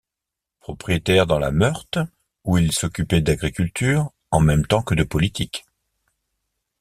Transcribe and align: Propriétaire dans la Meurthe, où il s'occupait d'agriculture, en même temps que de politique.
Propriétaire 0.61 1.27
dans 1.27 1.37
la 1.37 1.51
Meurthe, 1.51 1.99
où 2.43 2.57
il 2.57 2.71
s'occupait 2.71 3.21
d'agriculture, 3.21 4.11
en 4.31 4.39
même 4.39 4.65
temps 4.65 4.81
que 4.81 4.95
de 4.95 5.03
politique. 5.03 5.63